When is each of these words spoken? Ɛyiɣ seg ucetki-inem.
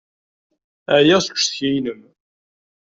Ɛyiɣ 0.97 1.19
seg 1.23 1.35
ucetki-inem. 1.35 2.01